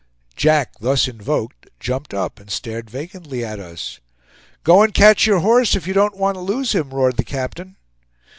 Jack 0.35 0.73
thus 0.79 1.07
invoked, 1.07 1.69
jumped 1.79 2.11
up 2.11 2.39
and 2.39 2.49
stared 2.49 2.89
vacantly 2.89 3.45
at 3.45 3.59
us. 3.59 3.99
"Go 4.63 4.81
and 4.81 4.95
catch 4.95 5.27
your 5.27 5.41
horse, 5.41 5.75
if 5.75 5.85
you 5.85 5.93
don't 5.93 6.17
want 6.17 6.33
to 6.33 6.41
lose 6.41 6.71
him!" 6.71 6.89
roared 6.89 7.17
the 7.17 7.23
captain. 7.23 7.75